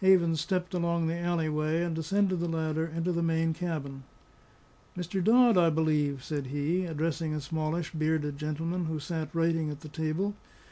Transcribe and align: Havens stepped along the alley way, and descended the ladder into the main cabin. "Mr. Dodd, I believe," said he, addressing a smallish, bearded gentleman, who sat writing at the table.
Havens 0.00 0.40
stepped 0.40 0.74
along 0.74 1.08
the 1.08 1.18
alley 1.18 1.48
way, 1.48 1.82
and 1.82 1.92
descended 1.92 2.38
the 2.38 2.46
ladder 2.46 2.86
into 2.86 3.10
the 3.10 3.20
main 3.20 3.52
cabin. 3.52 4.04
"Mr. 4.96 5.24
Dodd, 5.24 5.58
I 5.58 5.70
believe," 5.70 6.22
said 6.22 6.46
he, 6.46 6.84
addressing 6.86 7.34
a 7.34 7.40
smallish, 7.40 7.90
bearded 7.92 8.38
gentleman, 8.38 8.84
who 8.84 9.00
sat 9.00 9.34
writing 9.34 9.70
at 9.70 9.80
the 9.80 9.88
table. 9.88 10.34